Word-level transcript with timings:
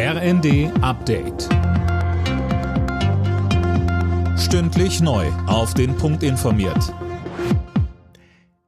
RND 0.00 0.70
Update. 0.80 1.48
Stündlich 4.38 5.00
neu. 5.00 5.26
Auf 5.48 5.74
den 5.74 5.96
Punkt 5.96 6.22
informiert. 6.22 6.94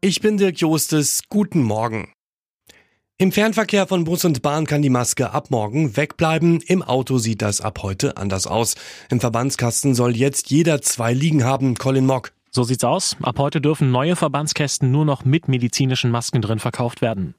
Ich 0.00 0.20
bin 0.20 0.36
Dirk 0.36 0.60
Jostes. 0.60 1.22
Guten 1.28 1.64
Morgen. 1.64 2.12
Im 3.18 3.32
Fernverkehr 3.32 3.88
von 3.88 4.04
Bus 4.04 4.24
und 4.24 4.40
Bahn 4.42 4.66
kann 4.66 4.82
die 4.82 4.88
Maske 4.88 5.32
ab 5.32 5.50
morgen 5.50 5.96
wegbleiben. 5.96 6.60
Im 6.60 6.84
Auto 6.84 7.18
sieht 7.18 7.42
das 7.42 7.60
ab 7.60 7.80
heute 7.82 8.16
anders 8.16 8.46
aus. 8.46 8.76
Im 9.10 9.18
Verbandskasten 9.18 9.96
soll 9.96 10.14
jetzt 10.14 10.52
jeder 10.52 10.80
zwei 10.80 11.12
liegen 11.12 11.42
haben. 11.42 11.74
Colin 11.74 12.06
Mock. 12.06 12.34
So 12.52 12.62
sieht's 12.62 12.84
aus. 12.84 13.16
Ab 13.20 13.40
heute 13.40 13.60
dürfen 13.60 13.90
neue 13.90 14.14
Verbandskästen 14.14 14.92
nur 14.92 15.04
noch 15.04 15.24
mit 15.24 15.48
medizinischen 15.48 16.12
Masken 16.12 16.40
drin 16.40 16.60
verkauft 16.60 17.02
werden. 17.02 17.34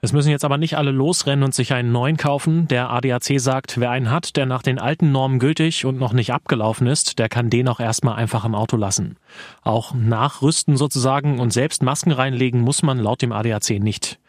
Es 0.00 0.12
müssen 0.12 0.30
jetzt 0.30 0.44
aber 0.44 0.58
nicht 0.58 0.76
alle 0.76 0.92
losrennen 0.92 1.42
und 1.42 1.54
sich 1.54 1.72
einen 1.72 1.90
neuen 1.90 2.16
kaufen. 2.16 2.68
Der 2.68 2.90
ADAC 2.90 3.40
sagt, 3.40 3.80
wer 3.80 3.90
einen 3.90 4.12
hat, 4.12 4.36
der 4.36 4.46
nach 4.46 4.62
den 4.62 4.78
alten 4.78 5.10
Normen 5.10 5.40
gültig 5.40 5.84
und 5.84 5.98
noch 5.98 6.12
nicht 6.12 6.32
abgelaufen 6.32 6.86
ist, 6.86 7.18
der 7.18 7.28
kann 7.28 7.50
den 7.50 7.66
auch 7.66 7.80
erstmal 7.80 8.14
einfach 8.14 8.44
im 8.44 8.54
Auto 8.54 8.76
lassen. 8.76 9.16
Auch 9.62 9.94
nachrüsten 9.94 10.76
sozusagen 10.76 11.40
und 11.40 11.52
selbst 11.52 11.82
Masken 11.82 12.12
reinlegen 12.12 12.60
muss 12.60 12.84
man 12.84 12.98
laut 12.98 13.22
dem 13.22 13.32
ADAC 13.32 13.80
nicht. 13.80 14.20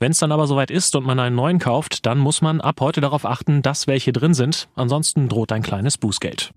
Wenn 0.00 0.10
es 0.10 0.18
dann 0.18 0.32
aber 0.32 0.48
soweit 0.48 0.72
ist 0.72 0.96
und 0.96 1.06
man 1.06 1.20
einen 1.20 1.36
neuen 1.36 1.60
kauft, 1.60 2.04
dann 2.06 2.18
muss 2.18 2.42
man 2.42 2.60
ab 2.60 2.80
heute 2.80 3.00
darauf 3.00 3.24
achten, 3.24 3.62
dass 3.62 3.86
welche 3.86 4.12
drin 4.12 4.34
sind. 4.34 4.68
Ansonsten 4.74 5.28
droht 5.28 5.52
ein 5.52 5.62
kleines 5.62 5.98
Bußgeld. 5.98 6.50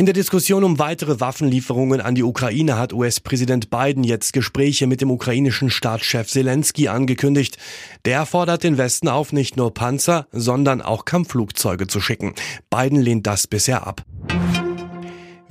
In 0.00 0.06
der 0.06 0.14
Diskussion 0.14 0.64
um 0.64 0.78
weitere 0.78 1.20
Waffenlieferungen 1.20 2.00
an 2.00 2.14
die 2.14 2.22
Ukraine 2.22 2.78
hat 2.78 2.94
US-Präsident 2.94 3.68
Biden 3.68 4.02
jetzt 4.02 4.32
Gespräche 4.32 4.86
mit 4.86 5.02
dem 5.02 5.10
ukrainischen 5.10 5.68
Staatschef 5.68 6.26
Zelensky 6.26 6.88
angekündigt. 6.88 7.58
Der 8.06 8.24
fordert 8.24 8.64
den 8.64 8.78
Westen 8.78 9.08
auf, 9.08 9.34
nicht 9.34 9.58
nur 9.58 9.74
Panzer, 9.74 10.26
sondern 10.32 10.80
auch 10.80 11.04
Kampfflugzeuge 11.04 11.86
zu 11.86 12.00
schicken. 12.00 12.32
Biden 12.70 12.98
lehnt 12.98 13.26
das 13.26 13.46
bisher 13.46 13.86
ab. 13.86 14.02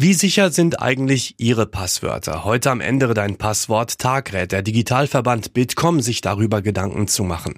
Wie 0.02 0.14
sicher 0.14 0.50
sind 0.50 0.82
eigentlich 0.82 1.36
Ihre 1.40 1.66
Passwörter? 1.66 2.46
Heute 2.46 2.72
am 2.72 2.80
Ende 2.80 3.14
dein 3.14 3.36
Passwort 3.36 4.00
Tag 4.00 4.32
rät 4.32 4.54
der 4.54 4.62
Digitalverband 4.62 5.52
Bitkom, 5.52 6.00
sich 6.00 6.22
darüber 6.22 6.62
Gedanken 6.62 7.10
zu 7.10 7.26
machen. 7.26 7.56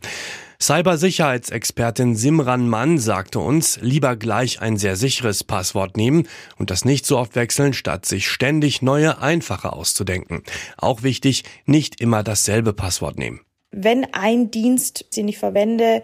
Cybersicherheitsexpertin 0.59 2.15
Simran 2.15 2.67
Mann 2.67 2.97
sagte 2.97 3.37
uns, 3.37 3.77
lieber 3.83 4.15
gleich 4.15 4.59
ein 4.59 4.77
sehr 4.77 4.95
sicheres 4.95 5.43
Passwort 5.43 5.97
nehmen 5.97 6.27
und 6.57 6.71
das 6.71 6.83
nicht 6.83 7.05
so 7.05 7.19
oft 7.19 7.35
wechseln, 7.35 7.73
statt 7.73 8.07
sich 8.07 8.27
ständig 8.27 8.81
neue, 8.81 9.19
einfache 9.19 9.71
auszudenken. 9.71 10.41
Auch 10.77 11.03
wichtig, 11.03 11.43
nicht 11.67 12.01
immer 12.01 12.23
dasselbe 12.23 12.73
Passwort 12.73 13.19
nehmen. 13.19 13.41
Wenn 13.69 14.05
ein 14.13 14.49
Dienst, 14.49 15.15
den 15.15 15.27
ich 15.27 15.37
verwende, 15.37 16.01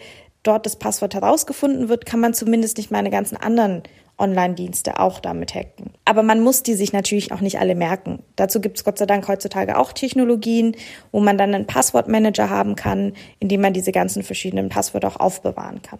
dort 0.47 0.65
das 0.65 0.77
Passwort 0.77 1.13
herausgefunden 1.13 1.89
wird, 1.89 2.05
kann 2.05 2.19
man 2.19 2.33
zumindest 2.33 2.77
nicht 2.77 2.91
meine 2.91 3.09
ganzen 3.09 3.37
anderen 3.37 3.83
Online-Dienste 4.17 4.99
auch 4.99 5.19
damit 5.19 5.53
hacken. 5.53 5.91
Aber 6.05 6.23
man 6.23 6.41
muss 6.41 6.63
die 6.63 6.73
sich 6.73 6.91
natürlich 6.93 7.31
auch 7.31 7.41
nicht 7.41 7.59
alle 7.59 7.75
merken. 7.75 8.23
Dazu 8.35 8.59
gibt 8.59 8.77
es 8.77 8.83
Gott 8.83 8.97
sei 8.97 9.05
Dank 9.05 9.27
heutzutage 9.27 9.77
auch 9.77 9.93
Technologien, 9.93 10.75
wo 11.11 11.19
man 11.19 11.37
dann 11.37 11.53
einen 11.53 11.67
Passwortmanager 11.67 12.49
haben 12.49 12.75
kann, 12.75 13.13
in 13.39 13.47
dem 13.47 13.61
man 13.61 13.73
diese 13.73 13.91
ganzen 13.91 14.23
verschiedenen 14.23 14.69
Passwörter 14.69 15.09
auch 15.09 15.19
aufbewahren 15.19 15.81
kann. 15.81 15.99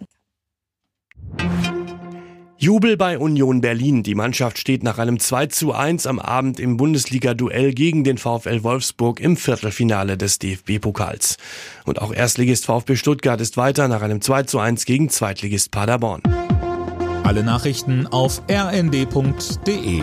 Jubel 2.60 2.96
bei 2.96 3.20
Union 3.20 3.60
Berlin. 3.60 4.02
Die 4.02 4.16
Mannschaft 4.16 4.58
steht 4.58 4.82
nach 4.82 4.98
einem 4.98 5.20
2 5.20 5.46
zu 5.46 5.72
1 5.72 6.08
am 6.08 6.18
Abend 6.18 6.58
im 6.58 6.76
Bundesliga-Duell 6.76 7.72
gegen 7.72 8.02
den 8.02 8.18
VfL 8.18 8.64
Wolfsburg 8.64 9.20
im 9.20 9.36
Viertelfinale 9.36 10.16
des 10.16 10.40
DFB-Pokals. 10.40 11.36
Und 11.84 12.02
auch 12.02 12.12
Erstligist 12.12 12.66
VfB 12.66 12.96
Stuttgart 12.96 13.40
ist 13.40 13.56
weiter 13.56 13.86
nach 13.86 14.02
einem 14.02 14.20
2 14.20 14.42
zu 14.42 14.58
1 14.58 14.86
gegen 14.86 15.08
Zweitligist 15.08 15.70
Paderborn. 15.70 16.20
Alle 17.22 17.44
Nachrichten 17.44 18.08
auf 18.08 18.42
rnd.de 18.50 20.02